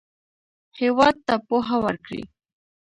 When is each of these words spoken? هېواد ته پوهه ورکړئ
هېواد 0.79 1.15
ته 1.27 1.35
پوهه 1.47 1.77
ورکړئ 1.85 2.23